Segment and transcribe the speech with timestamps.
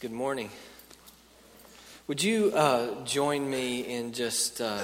[0.00, 0.48] Good morning.
[2.06, 4.78] Would you uh, join me in just uh,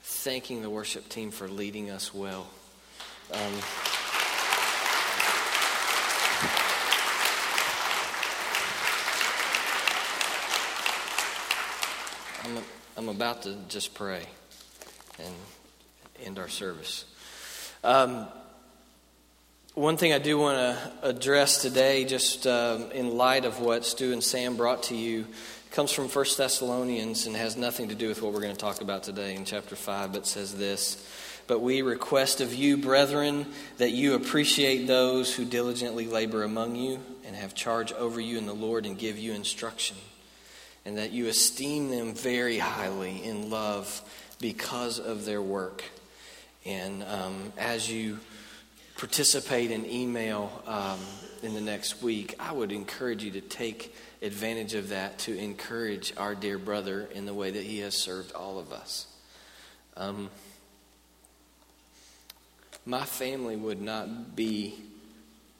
[0.00, 2.46] thanking the worship team for leading us well?
[3.34, 3.52] Um,
[12.44, 12.64] I'm,
[12.96, 14.22] I'm about to just pray
[15.18, 15.34] and
[16.24, 17.04] end our service.
[17.84, 18.26] Um,
[19.76, 24.14] one thing I do want to address today, just um, in light of what Stu
[24.14, 25.26] and Sam brought to you,
[25.70, 28.80] comes from 1 Thessalonians and has nothing to do with what we're going to talk
[28.80, 31.06] about today in chapter 5, but says this
[31.46, 33.44] But we request of you, brethren,
[33.76, 38.46] that you appreciate those who diligently labor among you and have charge over you in
[38.46, 39.98] the Lord and give you instruction,
[40.86, 44.00] and that you esteem them very highly in love
[44.40, 45.84] because of their work.
[46.64, 48.20] And um, as you
[48.96, 50.98] participate in email um,
[51.42, 56.14] in the next week, I would encourage you to take advantage of that to encourage
[56.16, 59.06] our dear brother in the way that he has served all of us.
[59.96, 60.30] Um,
[62.86, 64.74] my family would not be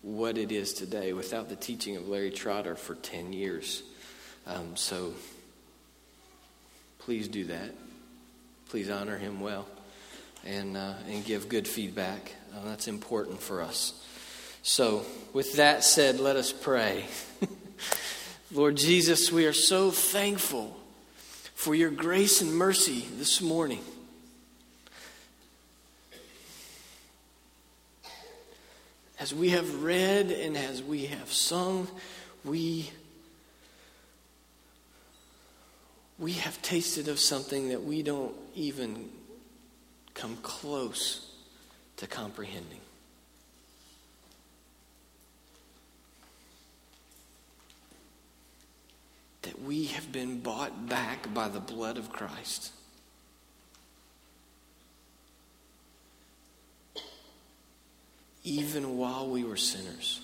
[0.02, 3.82] what it is today without the teaching of Larry Trotter for 10 years.
[4.46, 5.12] Um, so
[7.00, 7.74] please do that.
[8.68, 9.66] Please honor him well
[10.46, 12.32] and, uh, and give good feedback.
[12.54, 14.02] Uh, that's important for us.
[14.62, 17.04] So, with that said, let us pray.
[18.52, 20.76] Lord Jesus, we are so thankful
[21.54, 23.82] for your grace and mercy this morning.
[29.18, 31.88] As we have read and as we have sung,
[32.44, 32.90] we,
[36.18, 39.08] we have tasted of something that we don't even
[40.16, 41.30] come close
[41.98, 42.80] to comprehending.
[49.42, 52.72] That we have been bought back by the blood of Christ.
[58.42, 60.22] Even while we were sinners.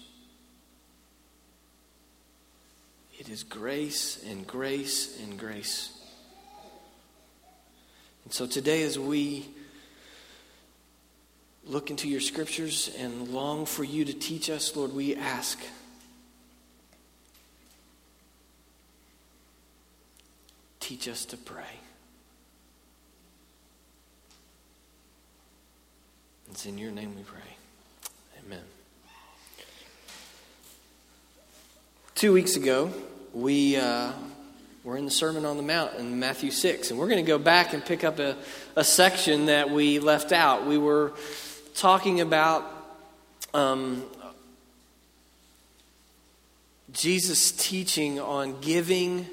[3.18, 5.92] It is grace and grace and grace.
[8.24, 9.46] And so today, as we
[11.66, 15.58] look into your scriptures and long for you to teach us, Lord, we ask.
[20.80, 21.64] Teach us to pray.
[26.50, 27.40] It's in your name we pray.
[28.44, 28.62] Amen.
[32.14, 32.92] Two weeks ago,
[33.32, 33.76] we.
[33.76, 34.12] Uh,
[34.84, 37.38] we're in the Sermon on the Mount in Matthew 6, and we're going to go
[37.38, 38.36] back and pick up a,
[38.74, 40.66] a section that we left out.
[40.66, 41.12] We were
[41.74, 42.64] talking about
[43.54, 44.04] um,
[46.92, 49.26] Jesus' teaching on giving,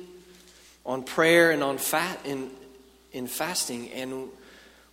[0.86, 2.50] on prayer, and on fat in,
[3.12, 3.92] in fasting.
[3.92, 4.30] And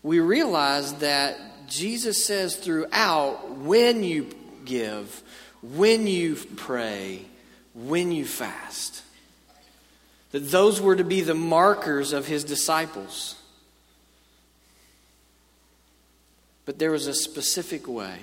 [0.03, 4.29] we realized that Jesus says throughout when you
[4.65, 5.23] give,
[5.63, 7.23] when you pray,
[7.75, 9.03] when you fast,
[10.33, 13.37] that those were to be the markers of his disciples.
[16.67, 18.19] But there was a specific way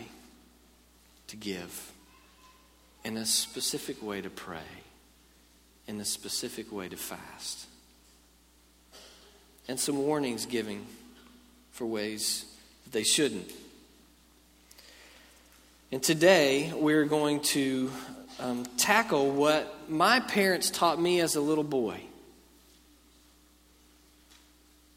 [1.27, 1.91] to give,
[3.03, 4.59] and a specific way to pray,
[5.87, 7.65] and a specific way to fast.
[9.67, 10.85] And some warnings giving
[11.71, 12.45] for ways
[12.83, 13.49] that they shouldn't.
[15.93, 17.89] And today we're going to
[18.39, 22.01] um, tackle what my parents taught me as a little boy.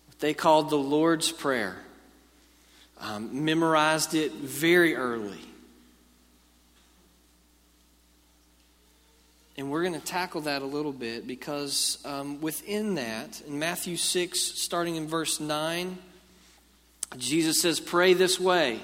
[0.08, 1.76] What they called the Lord's Prayer
[3.00, 5.40] um, memorized it very early.
[9.58, 13.96] And we're going to tackle that a little bit because um, within that, in Matthew
[13.96, 15.96] 6, starting in verse 9,
[17.16, 18.80] Jesus says, Pray this way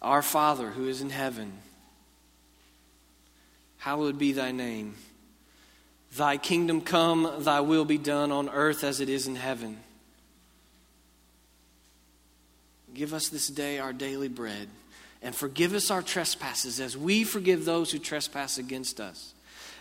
[0.00, 1.52] Our Father who is in heaven,
[3.78, 4.96] hallowed be thy name.
[6.16, 9.78] Thy kingdom come, thy will be done on earth as it is in heaven.
[12.94, 14.68] Give us this day our daily bread,
[15.22, 19.34] and forgive us our trespasses as we forgive those who trespass against us.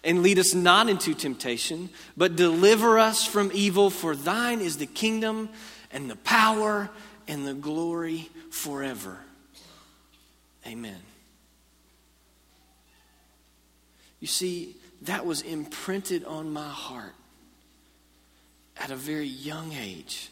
[0.03, 4.85] And lead us not into temptation, but deliver us from evil, for thine is the
[4.87, 5.49] kingdom
[5.91, 6.89] and the power
[7.27, 9.17] and the glory forever.
[10.65, 10.99] Amen.
[14.19, 17.15] You see, that was imprinted on my heart
[18.77, 20.29] at a very young age.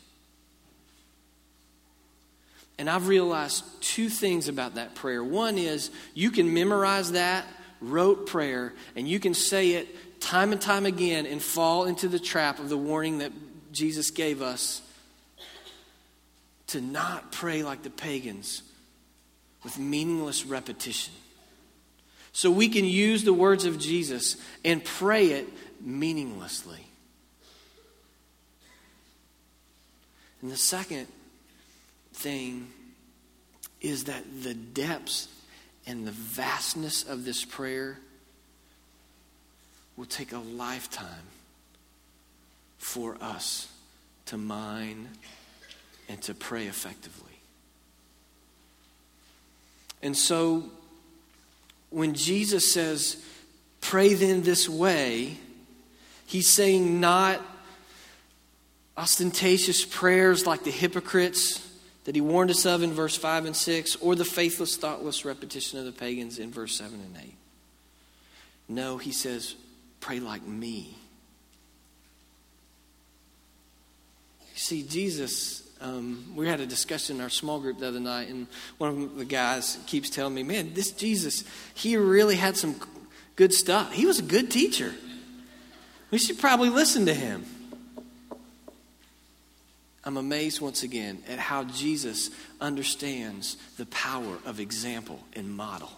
[2.79, 5.21] And I've realized two things about that prayer.
[5.21, 7.45] One is you can memorize that
[7.81, 12.19] rote prayer and you can say it time and time again and fall into the
[12.19, 13.33] trap of the warning that
[13.73, 14.81] Jesus gave us
[16.67, 18.63] to not pray like the pagans
[19.61, 21.13] with meaningless repetition.
[22.31, 25.49] So we can use the words of Jesus and pray it
[25.81, 26.85] meaninglessly.
[30.41, 31.07] And the second
[32.19, 32.67] thing
[33.81, 35.29] is that the depths
[35.87, 37.97] and the vastness of this prayer
[39.95, 41.27] will take a lifetime
[42.77, 43.71] for us
[44.25, 45.07] to mine
[46.07, 47.25] and to pray effectively.
[50.01, 50.63] And so,
[51.89, 53.23] when Jesus says,
[53.81, 55.37] pray then this way,
[56.25, 57.41] he's saying not
[58.97, 61.68] ostentatious prayers like the hypocrites
[62.05, 65.79] that he warned us of in verse 5 and 6, or the faithless, thoughtless repetition
[65.79, 67.33] of the pagans in verse 7 and 8.
[68.67, 69.55] No, he says,
[69.99, 70.95] pray like me.
[74.55, 78.47] See, Jesus, um, we had a discussion in our small group the other night, and
[78.77, 81.43] one of the guys keeps telling me, man, this Jesus,
[81.73, 82.75] he really had some
[83.35, 83.93] good stuff.
[83.93, 84.93] He was a good teacher.
[86.11, 87.45] We should probably listen to him.
[90.05, 92.29] I'm amazed once again at how Jesus
[92.61, 95.91] understands the power of example and model.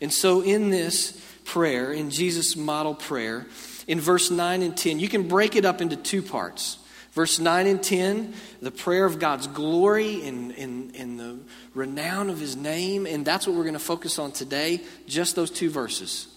[0.00, 3.46] And so, in this prayer, in Jesus' model prayer,
[3.86, 6.78] in verse 9 and 10, you can break it up into two parts.
[7.12, 11.38] Verse 9 and 10, the prayer of God's glory and, and, and the
[11.74, 13.04] renown of his name.
[13.04, 16.28] And that's what we're going to focus on today, just those two verses.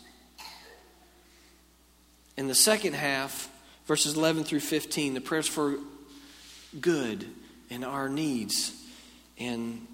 [2.35, 3.49] In the second half,
[3.85, 5.77] verses 11 through 15, the prayers for
[6.79, 7.25] good
[7.69, 8.73] and our needs.
[9.37, 9.87] And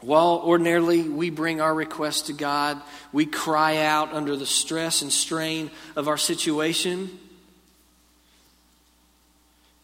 [0.00, 2.80] while ordinarily we bring our requests to God,
[3.12, 7.18] we cry out under the stress and strain of our situation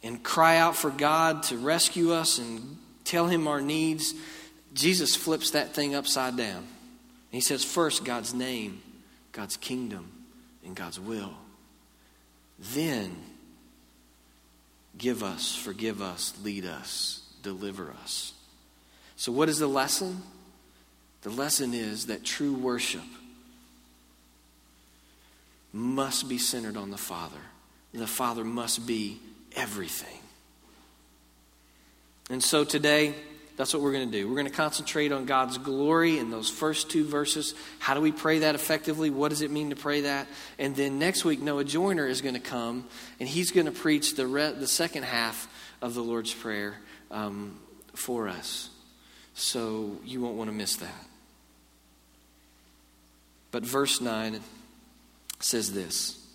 [0.03, 4.15] and cry out for God to rescue us and tell Him our needs.
[4.75, 6.67] Jesus flips that thing upside down.
[7.31, 8.83] He says, first, God's name,
[9.33, 10.11] God's kingdom,
[10.65, 11.33] and God's will.
[12.59, 13.17] Then,
[14.97, 18.33] give us, forgive us, lead us, deliver us.
[19.17, 20.23] So, what is the lesson?
[21.23, 23.03] The lesson is that true worship
[25.73, 27.41] must be centered on the Father.
[27.93, 29.21] The Father must be
[29.55, 30.19] everything.
[32.31, 33.15] And so today,
[33.61, 34.27] that's what we're going to do.
[34.27, 37.55] We're going to concentrate on God's glory in those first two verses.
[37.79, 39.11] How do we pray that effectively?
[39.11, 40.29] What does it mean to pray that?
[40.59, 42.87] And then next week, Noah Joyner is going to come
[43.19, 45.47] and he's going to preach the, re- the second half
[45.83, 46.79] of the Lord's Prayer
[47.11, 47.61] um,
[47.93, 48.71] for us.
[49.35, 51.05] So you won't want to miss that.
[53.51, 54.41] But verse 9
[55.39, 56.27] says this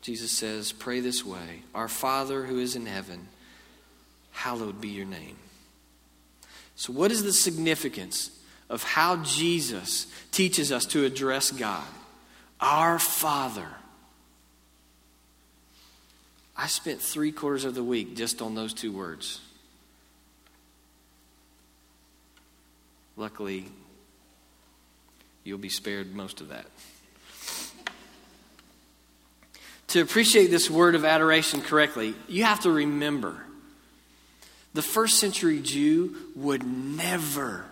[0.00, 3.26] Jesus says, Pray this way Our Father who is in heaven
[4.36, 5.36] hallowed be your name.
[6.76, 8.30] So, what is the significance
[8.68, 11.86] of how Jesus teaches us to address God?
[12.60, 13.66] Our Father.
[16.58, 19.40] I spent three quarters of the week just on those two words.
[23.16, 23.66] Luckily,
[25.44, 26.66] you'll be spared most of that.
[29.88, 33.45] to appreciate this word of adoration correctly, you have to remember
[34.76, 37.64] the first century Jew would never,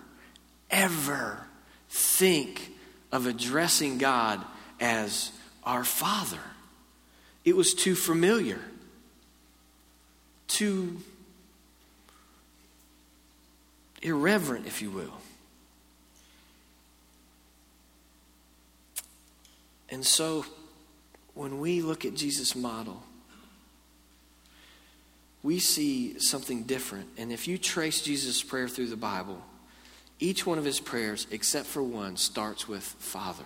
[0.70, 1.46] ever
[1.90, 2.72] think
[3.12, 4.42] of addressing God
[4.80, 5.30] as
[5.64, 6.40] our Father.
[7.44, 8.58] It was too familiar,
[10.48, 10.96] too
[14.00, 15.20] irreverent, if you will.
[19.90, 20.46] And so,
[21.34, 23.02] when we look at Jesus' model,
[25.44, 27.06] we see something different.
[27.18, 29.40] And if you trace Jesus' prayer through the Bible,
[30.18, 33.44] each one of his prayers, except for one, starts with Father.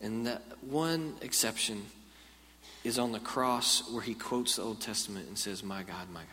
[0.00, 1.86] And that one exception
[2.82, 6.20] is on the cross where he quotes the Old Testament and says, My God, my
[6.20, 6.26] God.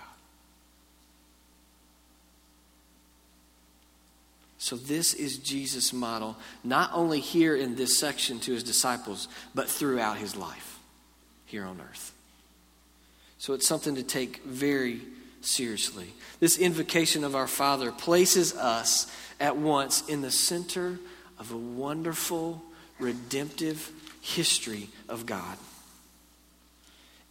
[4.58, 9.70] So, this is Jesus' model, not only here in this section to his disciples, but
[9.70, 10.77] throughout his life
[11.48, 12.14] here on earth.
[13.40, 15.02] So it's something to take very
[15.42, 16.14] seriously.
[16.40, 21.00] This invocation of our Father places us at once in the center
[21.40, 22.62] of a wonderful,
[23.00, 25.58] redemptive history of God.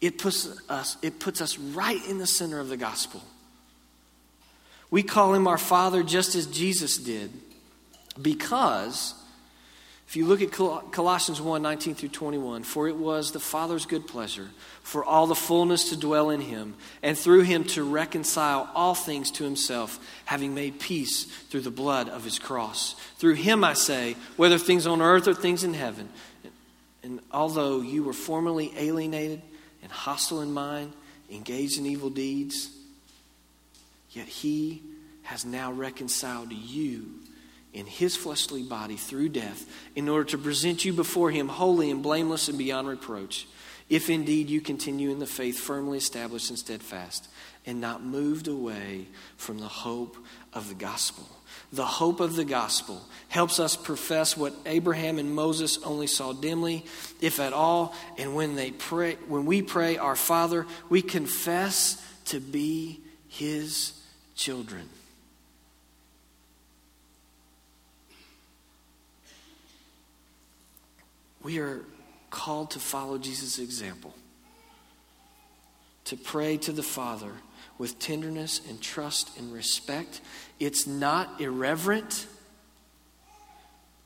[0.01, 3.23] It puts us, it puts us right in the center of the gospel.
[4.91, 7.31] We call him our Father just as Jesus did
[8.21, 9.15] because
[10.09, 14.07] If you look at Colossians 1 19 through 21, for it was the Father's good
[14.07, 14.49] pleasure
[14.83, 19.33] for all the fullness to dwell in him, and through him to reconcile all things
[19.33, 22.95] to himself, having made peace through the blood of his cross.
[23.19, 26.09] Through him, I say, whether things on earth or things in heaven.
[27.03, 29.43] And although you were formerly alienated
[29.83, 30.93] and hostile in mind,
[31.33, 32.71] engaged in evil deeds,
[34.11, 34.83] yet he
[35.23, 37.26] has now reconciled you
[37.77, 42.03] in his fleshly body through death in order to present you before him holy and
[42.03, 43.47] blameless and beyond reproach.
[43.89, 47.29] If indeed you continue in the faith firmly established and steadfast,
[47.67, 49.07] and not moved away
[49.37, 50.17] from the hope
[50.53, 51.29] of the gospel.
[51.73, 56.85] The hope of the gospel helps us profess what Abraham and Moses only saw dimly,
[57.21, 62.41] if at all, and when they pray when we pray our Father, we confess to
[62.41, 64.01] be his
[64.37, 64.89] children.
[71.47, 71.83] We are
[72.29, 74.13] called to follow Jesus' example,
[76.07, 77.31] to pray to the Father
[77.79, 80.23] with tenderness and trust and respect.
[80.59, 82.27] It's not irreverent.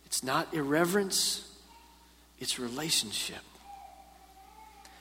[0.04, 1.50] It's not irreverence,
[2.40, 3.40] it's relationship.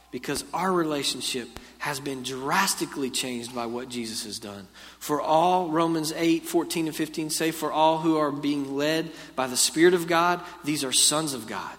[0.10, 4.65] Because our relationship has been drastically changed by what Jesus has done.
[4.98, 9.48] For all, Romans 8, 14 and 15 say, For all who are being led by
[9.48, 11.75] the Spirit of God, these are sons of God.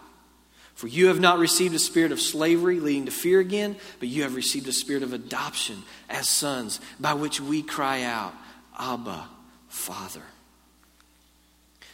[0.80, 4.22] For you have not received a spirit of slavery leading to fear again, but you
[4.22, 8.32] have received a spirit of adoption as sons, by which we cry out,
[8.78, 9.26] Abba,
[9.68, 10.22] Father.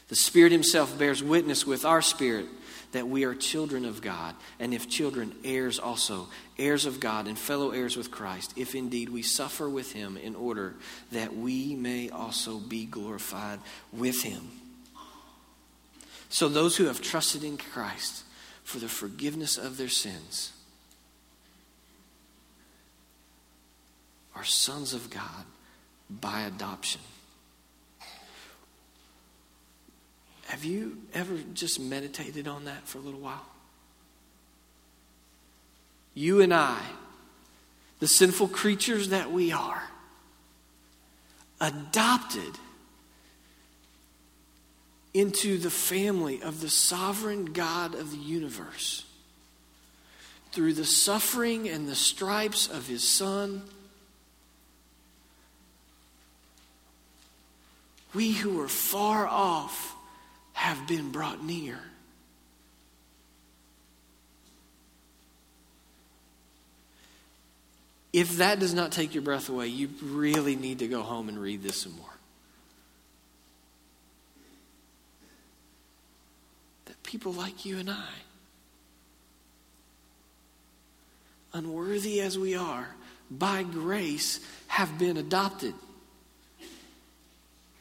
[0.07, 2.47] The Spirit Himself bears witness with our spirit
[2.93, 7.37] that we are children of God, and if children, heirs also, heirs of God, and
[7.37, 10.76] fellow heirs with Christ, if indeed we suffer with Him in order
[11.11, 13.59] that we may also be glorified
[13.93, 14.49] with Him.
[16.28, 18.23] So, those who have trusted in Christ,
[18.66, 20.52] for the forgiveness of their sins
[24.35, 25.44] are sons of God
[26.11, 27.00] by adoption.
[30.46, 33.46] Have you ever just meditated on that for a little while?
[36.14, 36.80] You and I,
[38.00, 39.90] the sinful creatures that we are,
[41.61, 42.58] adopted
[45.16, 49.06] into the family of the sovereign God of the universe.
[50.52, 53.62] Through the suffering and the stripes of his Son,
[58.12, 59.94] we who are far off
[60.52, 61.78] have been brought near.
[68.12, 71.38] If that does not take your breath away, you really need to go home and
[71.38, 72.15] read this some more.
[77.16, 78.11] People like you and I.
[81.54, 82.88] Unworthy as we are,
[83.30, 85.73] by grace have been adopted,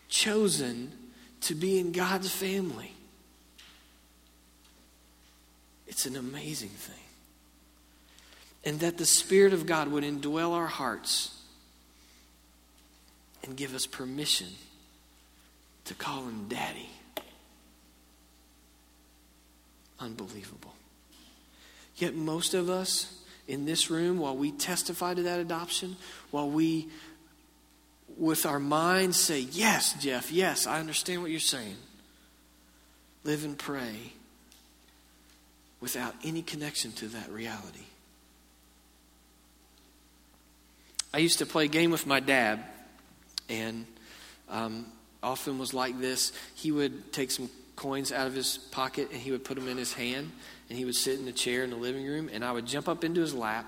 [0.08, 0.89] chosen
[1.42, 2.94] to be in God's family.
[5.86, 6.96] It's an amazing thing.
[8.63, 11.38] And that the Spirit of God would indwell our hearts
[13.44, 14.48] and give us permission
[15.84, 16.89] to call Him Daddy.
[20.00, 20.74] Unbelievable.
[21.96, 25.96] Yet, most of us in this room, while we testify to that adoption,
[26.32, 26.90] while we,
[28.18, 31.78] with our minds, say, Yes, Jeff, yes, I understand what you're saying,
[33.24, 34.14] live and pray
[35.80, 37.86] without any connection to that reality.
[41.14, 42.62] I used to play a game with my dad,
[43.48, 43.86] and
[44.50, 44.86] um,
[45.24, 46.34] often was like this.
[46.56, 49.77] He would take some coins out of his pocket and he would put them in
[49.77, 50.32] his hand
[50.70, 52.88] and he would sit in the chair in the living room and I would jump
[52.88, 53.65] up into his lap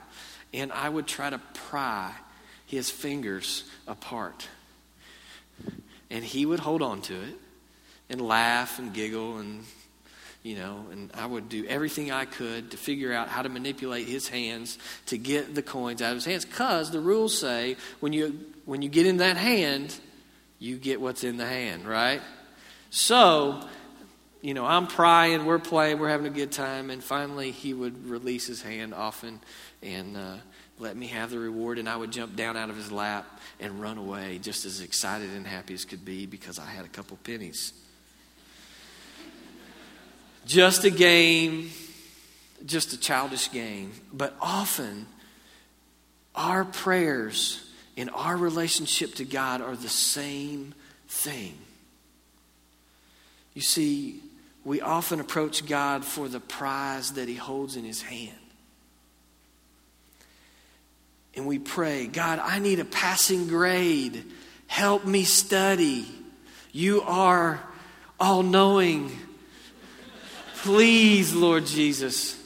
[0.54, 2.14] and I would try to pry
[2.66, 4.48] his fingers apart.
[6.10, 7.36] And he would hold on to it
[8.10, 9.64] and laugh and giggle and
[10.44, 14.08] you know, and I would do everything I could to figure out how to manipulate
[14.08, 16.46] his hands to get the coins out of his hands.
[16.46, 19.94] Because the rules say when you when you get in that hand,
[20.58, 22.22] you get what's in the hand, right?
[22.92, 23.62] So
[24.48, 28.08] you know, I'm prying, we're playing, we're having a good time, and finally he would
[28.08, 29.42] release his hand often
[29.84, 30.36] and uh,
[30.80, 33.82] let me have the reward, and I would jump down out of his lap and
[33.82, 37.18] run away, just as excited and happy as could be because I had a couple
[37.26, 37.74] pennies.
[40.46, 41.70] Just a game,
[42.66, 45.08] just a childish game, but often
[46.36, 50.74] our prayers in our relationship to God are the same
[51.10, 51.58] thing.
[53.54, 54.22] You see,
[54.68, 58.36] we often approach God for the prize that He holds in His hand.
[61.38, 64.26] And we pray, God, I need a passing grade.
[64.68, 66.06] Help me study.
[66.74, 67.64] You are
[68.20, 69.10] all knowing.
[70.58, 72.38] Please, Lord Jesus.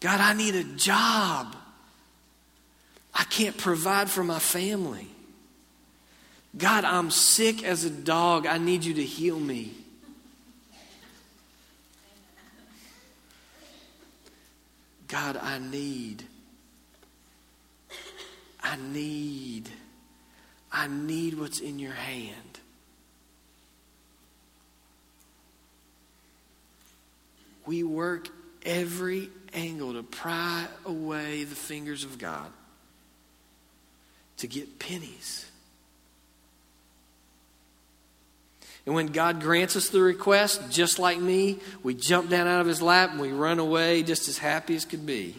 [0.00, 1.54] God, I need a job.
[3.12, 5.13] I can't provide for my family.
[6.56, 8.46] God, I'm sick as a dog.
[8.46, 9.72] I need you to heal me.
[15.08, 16.24] God, I need.
[18.62, 19.68] I need.
[20.72, 22.60] I need what's in your hand.
[27.66, 28.28] We work
[28.64, 32.50] every angle to pry away the fingers of God
[34.38, 35.46] to get pennies.
[38.86, 42.66] And when God grants us the request, just like me, we jump down out of
[42.66, 45.34] his lap and we run away just as happy as could be.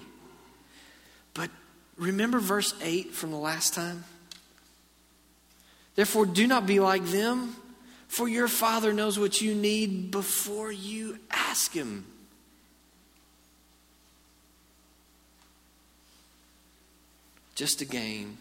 [1.35, 1.51] But
[1.97, 4.03] remember verse 8 from the last time?
[5.93, 7.55] Therefore, do not be like them,
[8.07, 12.05] for your Father knows what you need before you ask Him.
[17.55, 18.37] Just a game,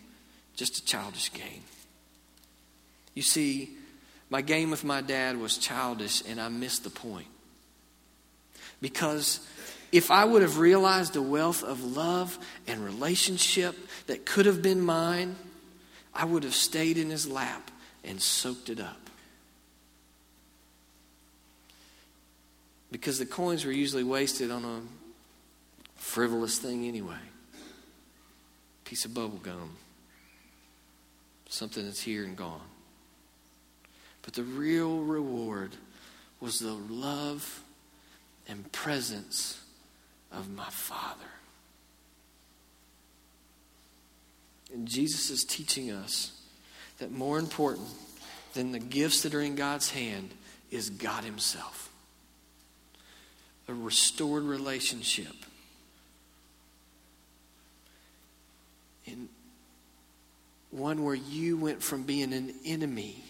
[0.57, 1.63] just a childish game.
[3.15, 3.71] You see,
[4.35, 7.29] my game with my dad was childish, and I missed the point.
[8.81, 9.39] Because
[9.93, 12.37] if I would have realized the wealth of love
[12.67, 13.77] and relationship
[14.09, 15.37] that could have been mine,
[16.13, 17.71] I would have stayed in his lap
[18.03, 19.09] and soaked it up.
[22.91, 24.81] Because the coins were usually wasted on a
[25.95, 27.23] frivolous thing anyway
[28.85, 29.77] piece of bubble gum,
[31.49, 32.74] something that's here and gone.
[34.25, 35.73] But the real reward
[36.41, 37.63] was the love
[38.49, 39.61] and presence
[40.33, 41.21] of my Father.
[44.73, 46.33] And Jesus is teaching us
[46.99, 47.89] that more important
[48.55, 50.31] than the gifts that are in God's hand
[50.71, 51.91] is God Himself.
[53.69, 55.35] A restored relationship.
[59.07, 59.29] In
[60.71, 63.23] one where you went from being an enemy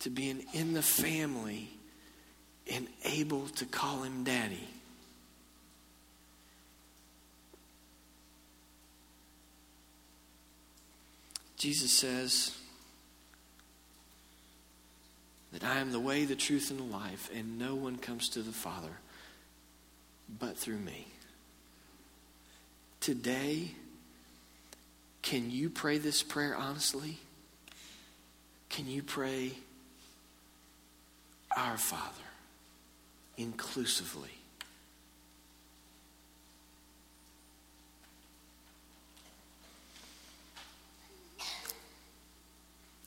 [0.00, 1.68] to being in the family
[2.72, 4.68] and able to call him daddy.
[11.56, 12.56] Jesus says
[15.52, 18.40] that I am the way, the truth, and the life, and no one comes to
[18.40, 18.92] the Father
[20.38, 21.06] but through me.
[23.00, 23.72] Today,
[25.22, 27.18] can you pray this prayer honestly?
[28.70, 29.52] Can you pray,
[31.56, 32.04] Our Father,
[33.36, 34.30] inclusively?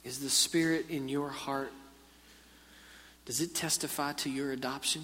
[0.03, 1.71] Is the Spirit in your heart,
[3.25, 5.03] does it testify to your adoption?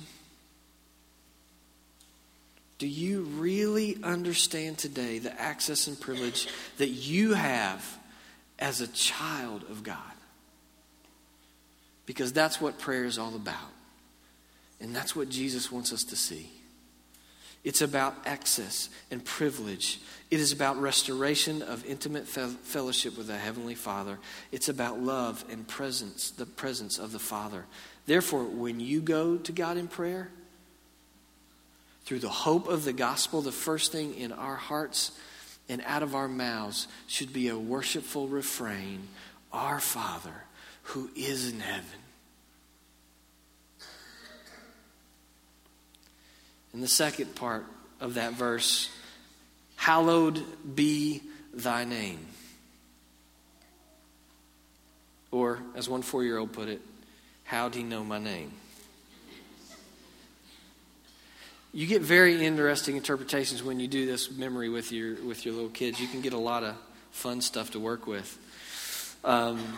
[2.80, 6.48] Do you really understand today the access and privilege
[6.78, 7.86] that you have
[8.58, 9.98] as a child of God?
[12.10, 13.70] Because that's what prayer is all about.
[14.82, 16.50] And that's what Jesus wants us to see.
[17.64, 20.00] It's about access and privilege.
[20.32, 24.18] It is about restoration of intimate fellowship with the Heavenly Father.
[24.52, 27.66] It's about love and presence, the presence of the Father.
[28.08, 30.32] Therefore, when you go to God in prayer,
[32.06, 35.12] through the hope of the gospel, the first thing in our hearts
[35.70, 39.10] and out of our mouths should be a worshipful refrain
[39.54, 40.46] Our Father
[40.90, 41.86] who is in heaven.
[46.74, 47.66] In the second part
[48.00, 48.90] of that verse,
[49.76, 50.44] hallowed
[50.76, 51.22] be
[51.54, 52.20] thy name.
[55.32, 56.82] Or, as one four year old put it,
[57.44, 58.52] how'd he know my name?
[61.72, 65.70] You get very interesting interpretations when you do this memory with your with your little
[65.70, 66.00] kids.
[66.00, 66.76] You can get a lot of
[67.12, 68.36] fun stuff to work with.
[69.24, 69.78] Um,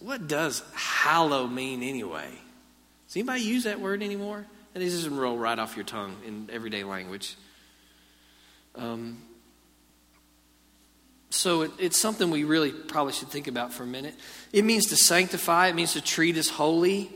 [0.00, 2.28] what does hallow mean anyway?
[3.06, 4.44] Does anybody use that word anymore?
[4.74, 7.36] And it doesn't roll right off your tongue in everyday language.
[8.74, 9.22] Um,
[11.30, 14.14] so it, it's something we really probably should think about for a minute.
[14.52, 15.68] It means to sanctify.
[15.68, 17.10] It means to treat as holy.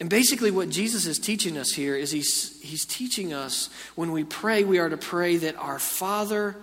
[0.00, 4.24] And basically, what Jesus is teaching us here is he's, he's teaching us when we
[4.24, 6.56] pray, we are to pray that our Father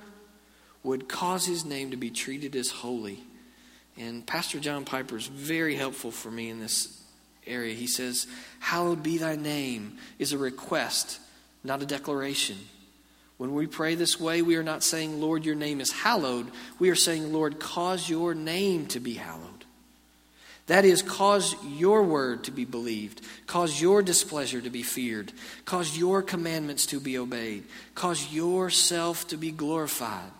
[0.82, 3.20] would cause his name to be treated as holy
[3.98, 7.02] And Pastor John Piper is very helpful for me in this
[7.46, 7.74] area.
[7.74, 8.28] He says,
[8.60, 11.20] Hallowed be thy name is a request,
[11.64, 12.58] not a declaration.
[13.38, 16.48] When we pray this way, we are not saying, Lord, your name is hallowed.
[16.80, 19.66] We are saying, Lord, cause your name to be hallowed.
[20.68, 25.32] That is, cause your word to be believed, cause your displeasure to be feared,
[25.64, 27.64] cause your commandments to be obeyed,
[27.96, 30.32] cause yourself to be glorified.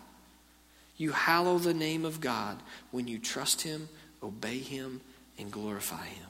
[0.98, 2.58] You hallow the name of God
[2.90, 3.88] when you trust Him,
[4.22, 5.00] obey Him,
[5.38, 6.26] and glorify Him.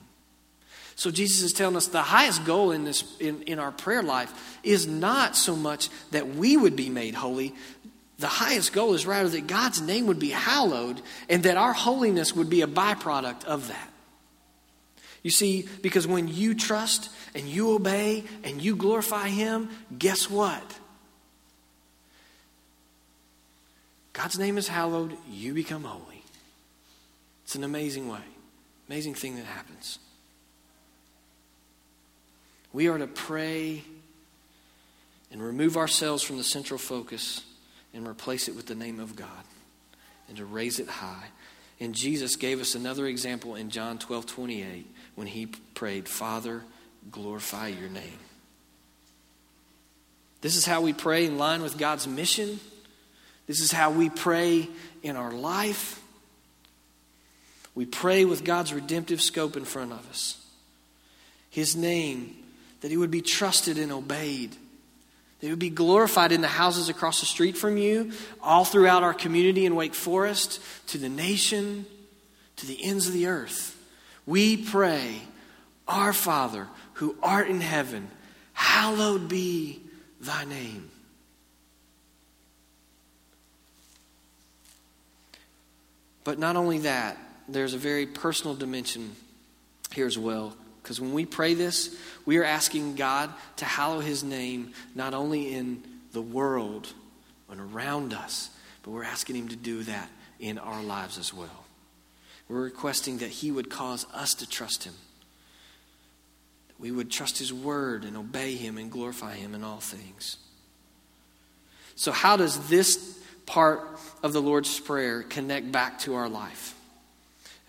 [0.94, 4.58] So Jesus is telling us the highest goal in this in, in our prayer life
[4.62, 7.54] is not so much that we would be made holy.
[8.18, 12.34] The highest goal is rather that God's name would be hallowed and that our holiness
[12.34, 13.92] would be a byproduct of that.
[15.22, 20.78] You see, because when you trust and you obey and you glorify Him, guess what?
[24.18, 26.24] God's name is hallowed, you become holy.
[27.44, 28.18] It's an amazing way,
[28.88, 30.00] amazing thing that happens.
[32.72, 33.84] We are to pray
[35.30, 37.44] and remove ourselves from the central focus
[37.94, 39.28] and replace it with the name of God
[40.26, 41.26] and to raise it high.
[41.78, 46.64] And Jesus gave us another example in John 12 28 when he prayed, Father,
[47.12, 48.18] glorify your name.
[50.40, 52.58] This is how we pray in line with God's mission.
[53.48, 54.68] This is how we pray
[55.02, 56.00] in our life.
[57.74, 60.44] We pray with God's redemptive scope in front of us.
[61.50, 62.36] His name
[62.82, 64.50] that he would be trusted and obeyed.
[64.50, 69.02] That he would be glorified in the houses across the street from you, all throughout
[69.02, 71.86] our community in Wake Forest, to the nation,
[72.56, 73.76] to the ends of the earth.
[74.26, 75.22] We pray,
[75.86, 78.10] Our Father, who art in heaven,
[78.52, 79.80] hallowed be
[80.20, 80.90] thy name.
[86.28, 87.16] But not only that,
[87.48, 89.12] there's a very personal dimension
[89.94, 90.54] here as well.
[90.82, 95.54] Because when we pray this, we are asking God to hallow his name not only
[95.54, 96.92] in the world
[97.50, 98.50] and around us,
[98.82, 101.64] but we're asking him to do that in our lives as well.
[102.46, 104.96] We're requesting that he would cause us to trust him.
[106.68, 110.36] That we would trust his word and obey him and glorify him in all things.
[111.94, 113.17] So, how does this
[113.48, 116.74] part of the Lord's Prayer connect back to our life?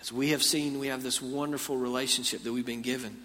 [0.02, 3.18] As we have seen, we have this wonderful relationship that we've been given.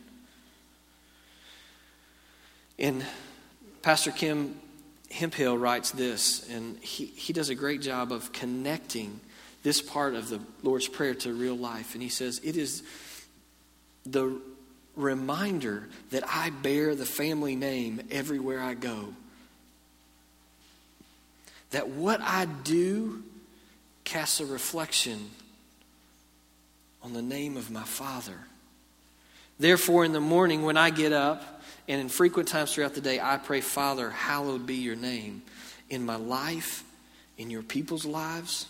[2.78, 3.04] And
[3.82, 4.54] Pastor Ken
[5.10, 9.20] Hemphill writes this, and he, he does a great job of connecting
[9.62, 11.94] this part of the Lord's Prayer to real life.
[11.94, 12.82] And he says, It is
[14.06, 14.40] the
[14.96, 19.14] reminder that I bear the family name everywhere I go.
[21.74, 23.24] That what I do
[24.04, 25.28] casts a reflection
[27.02, 28.38] on the name of my Father.
[29.58, 33.18] Therefore, in the morning when I get up, and in frequent times throughout the day,
[33.18, 35.42] I pray, Father, hallowed be your name
[35.90, 36.84] in my life,
[37.38, 38.66] in your people's lives.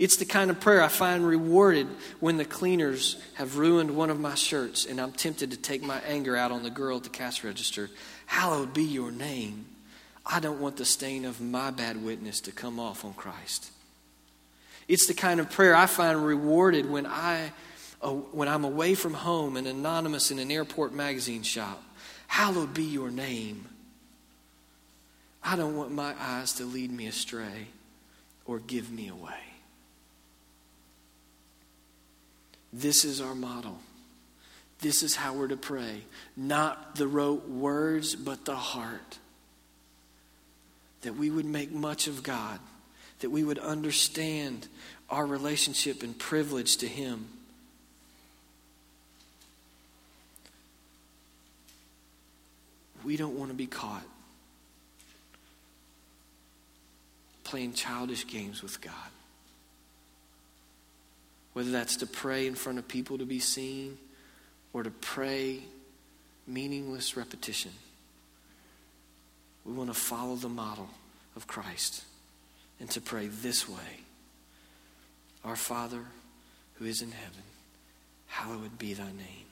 [0.00, 1.86] It's the kind of prayer I find rewarded
[2.18, 6.00] when the cleaners have ruined one of my shirts and I'm tempted to take my
[6.00, 7.90] anger out on the girl at the cash register.
[8.26, 9.66] Hallowed be your name.
[10.24, 13.70] I don't want the stain of my bad witness to come off on Christ.
[14.88, 17.52] It's the kind of prayer I find rewarded when I
[18.02, 21.82] uh, when I'm away from home and anonymous in an airport magazine shop.
[22.26, 23.66] Hallowed be your name.
[25.42, 27.68] I don't want my eyes to lead me astray
[28.44, 29.40] or give me away.
[32.72, 33.78] This is our model.
[34.80, 36.02] This is how we're to pray.
[36.36, 39.18] Not the rote words, but the heart.
[41.02, 42.58] That we would make much of God,
[43.20, 44.68] that we would understand
[45.08, 47.28] our relationship and privilege to Him
[53.04, 54.04] We don't want to be caught
[57.44, 58.92] playing childish games with God.
[61.52, 63.98] Whether that's to pray in front of people to be seen
[64.72, 65.64] or to pray
[66.46, 67.72] meaningless repetition.
[69.64, 70.88] We want to follow the model
[71.36, 72.04] of Christ
[72.78, 74.00] and to pray this way
[75.44, 76.04] Our Father
[76.74, 77.42] who is in heaven,
[78.26, 79.46] hallowed be thy name.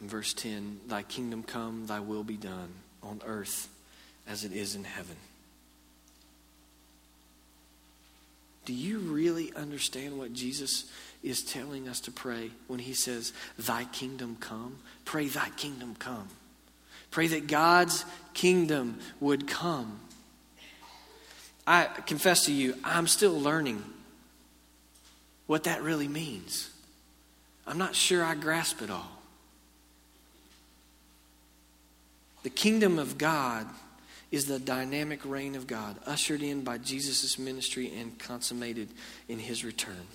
[0.00, 2.68] In verse 10, Thy kingdom come, thy will be done
[3.02, 3.68] on earth
[4.26, 5.16] as it is in heaven.
[8.64, 10.84] Do you really understand what Jesus
[11.22, 14.78] is telling us to pray when he says, Thy kingdom come?
[15.04, 16.28] Pray, Thy kingdom come.
[17.12, 20.00] Pray that God's kingdom would come.
[21.66, 23.84] I confess to you, I'm still learning
[25.46, 26.70] what that really means.
[27.66, 29.22] I'm not sure I grasp it all.
[32.42, 33.68] The kingdom of God
[34.32, 38.88] is the dynamic reign of God, ushered in by Jesus' ministry and consummated
[39.28, 40.06] in his return.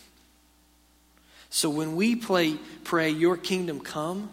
[1.50, 4.30] So when we play, pray, Your kingdom come,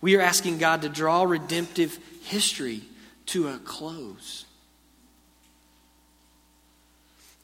[0.00, 2.82] we are asking God to draw redemptive history
[3.26, 4.44] to a close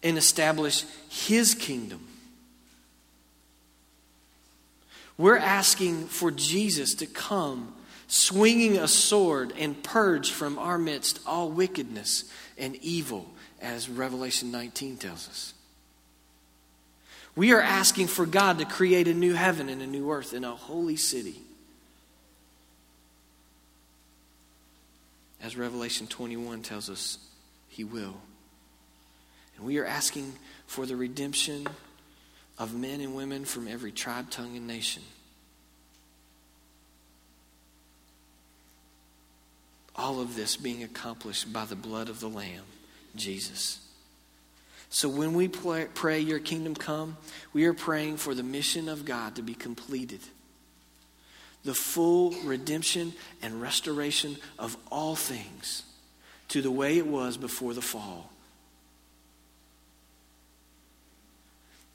[0.03, 2.07] and establish His kingdom.
[5.17, 7.75] We're asking for Jesus to come
[8.09, 12.25] swinging a sword and purge from our midst all wickedness
[12.59, 15.55] and evil, as Revelation 19 tells us.
[17.35, 20.45] We are asking for God to create a new heaven and a new earth in
[20.45, 21.41] a holy city.
[25.42, 27.18] As Revelation 21 tells us,
[27.68, 28.14] He will.
[29.57, 30.33] And we are asking
[30.66, 31.66] for the redemption
[32.59, 35.02] of men and women from every tribe, tongue, and nation.
[39.96, 42.64] All of this being accomplished by the blood of the Lamb,
[43.16, 43.81] Jesus.
[44.90, 47.16] So when we pray, Your kingdom come,
[47.52, 50.20] we are praying for the mission of God to be completed.
[51.64, 55.85] The full redemption and restoration of all things
[56.48, 58.31] to the way it was before the fall.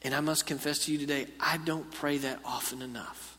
[0.01, 3.38] And I must confess to you today, I don't pray that often enough.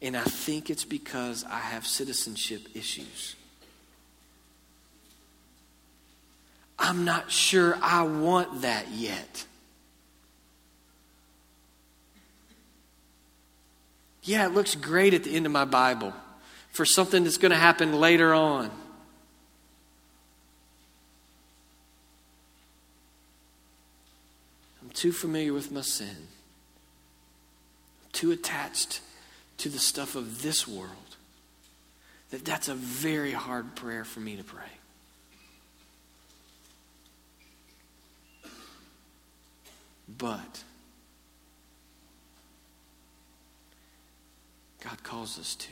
[0.00, 3.36] And I think it's because I have citizenship issues.
[6.78, 9.46] I'm not sure I want that yet.
[14.26, 16.12] Yeah, it looks great at the end of my Bible
[16.70, 18.70] for something that's going to happen later on.
[24.82, 26.28] I'm too familiar with my sin,
[28.12, 29.00] too attached
[29.58, 30.90] to the stuff of this world
[32.30, 34.64] that that's a very hard prayer for me to pray.
[40.18, 40.64] But
[44.86, 45.68] God calls us to.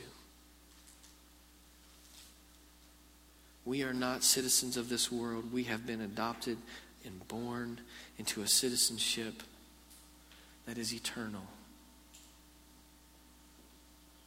[3.63, 5.53] We are not citizens of this world.
[5.53, 6.57] We have been adopted
[7.05, 7.79] and born
[8.19, 9.41] into a citizenship
[10.65, 11.45] that is eternal,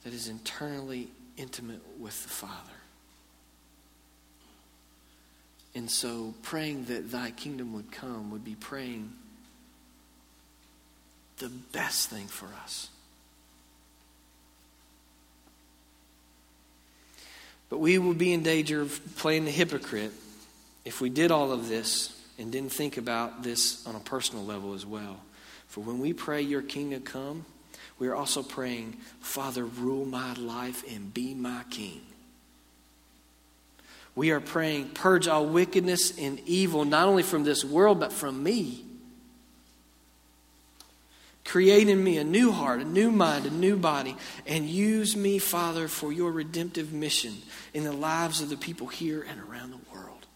[0.04, 2.54] that is internally intimate with the Father.
[5.74, 9.12] And so, praying that thy kingdom would come would be praying
[11.36, 12.88] the best thing for us.
[17.68, 20.12] But we would be in danger of playing the hypocrite
[20.84, 24.74] if we did all of this and didn't think about this on a personal level
[24.74, 25.20] as well.
[25.66, 27.44] For when we pray, Your kingdom come,
[27.98, 32.00] we are also praying, Father, rule my life and be my king.
[34.14, 38.42] We are praying, purge all wickedness and evil, not only from this world, but from
[38.42, 38.84] me.
[41.48, 44.14] Create in me a new heart, a new mind, a new body,
[44.46, 47.34] and use me, Father, for your redemptive mission
[47.72, 50.26] in the lives of the people here and around the world.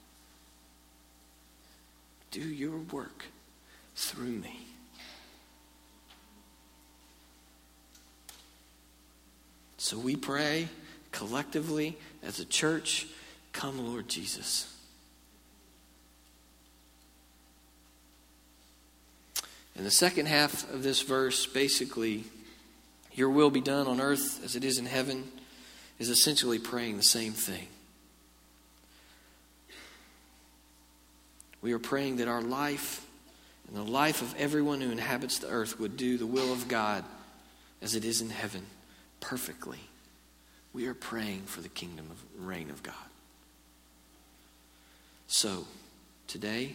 [2.31, 3.27] Do your work
[3.95, 4.67] through me.
[9.77, 10.69] So we pray
[11.11, 13.07] collectively as a church
[13.53, 14.72] come, Lord Jesus.
[19.77, 22.25] And the second half of this verse, basically,
[23.15, 25.31] your will be done on earth as it is in heaven,
[25.99, 27.69] is essentially praying the same thing.
[31.61, 33.07] We are praying that our life
[33.69, 37.05] and the life of everyone who inhabits the earth would do the will of God
[37.81, 38.67] as it is in heaven
[39.21, 39.79] perfectly.
[40.73, 42.95] We are praying for the kingdom of reign of God.
[45.29, 45.67] So,
[46.27, 46.75] today,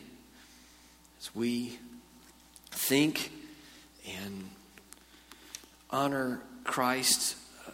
[1.20, 1.78] as we
[2.78, 3.32] think
[4.24, 4.50] and
[5.90, 7.36] honor Christ
[7.68, 7.72] uh,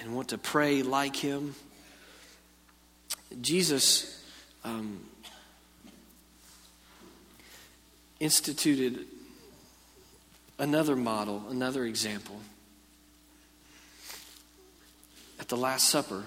[0.00, 1.54] and want to pray like Him.
[3.40, 4.22] Jesus
[4.62, 5.00] um,
[8.20, 9.06] instituted
[10.58, 12.38] another model, another example.
[15.40, 16.22] At the Last Supper,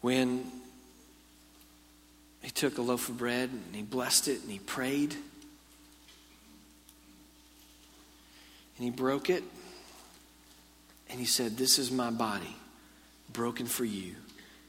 [0.00, 0.59] when
[2.42, 5.14] he took a loaf of bread and he blessed it and he prayed.
[8.76, 9.44] And he broke it.
[11.10, 12.56] And he said, This is my body,
[13.32, 14.14] broken for you.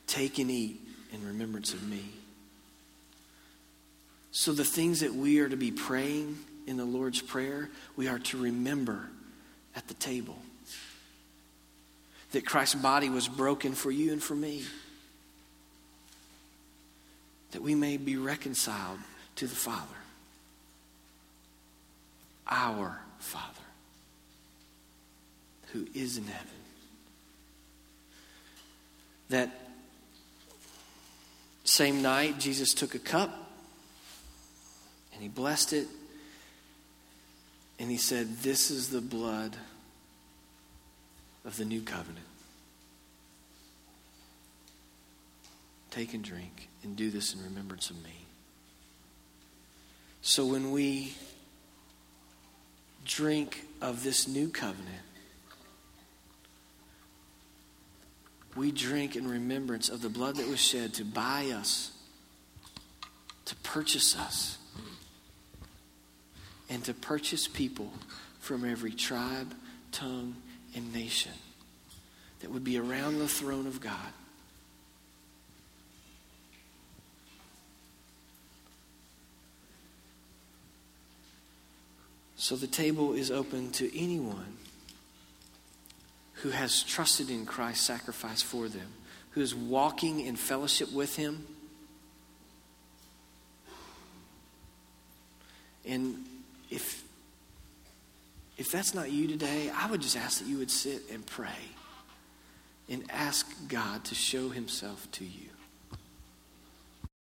[0.08, 0.82] Take and eat
[1.14, 2.04] in remembrance of me.
[4.32, 8.20] So, the things that we are to be praying in the Lord's Prayer, we are
[8.20, 9.10] to remember
[9.76, 10.38] at the table
[12.32, 14.64] that Christ's body was broken for you and for me,
[17.52, 19.00] that we may be reconciled
[19.36, 19.86] to the Father,
[22.48, 23.46] our Father,
[25.74, 26.48] who is in heaven.
[29.30, 29.50] That
[31.64, 33.30] same night, Jesus took a cup
[35.14, 35.88] and he blessed it
[37.80, 39.56] and he said, This is the blood
[41.46, 42.26] of the new covenant.
[45.90, 48.26] Take and drink and do this in remembrance of me.
[50.22, 51.13] So when we
[53.06, 54.88] drink of this new covenant,
[58.56, 61.91] we drink in remembrance of the blood that was shed to buy us,
[63.46, 64.58] to purchase us,
[66.70, 67.91] and to purchase people
[68.39, 69.54] from every tribe,
[69.91, 70.36] tongue,
[70.76, 71.34] and nation
[72.39, 74.13] that would be around the throne of God.
[82.41, 84.58] So the table is open to anyone
[86.41, 88.88] who has trusted in Christ's sacrifice for them,
[89.30, 91.45] who is walking in fellowship with Him.
[95.86, 96.25] And
[96.71, 97.04] if,
[98.58, 101.62] if that's not you today, I would just ask that you would sit and pray
[102.89, 105.51] and ask God to show Himself to you.